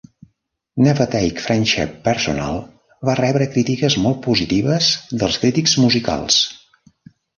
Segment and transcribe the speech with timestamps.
[0.85, 2.57] "Never Take Friendship Personal"
[3.09, 4.89] va rebre crítiques molt positives
[5.25, 6.41] dels crítics musicals.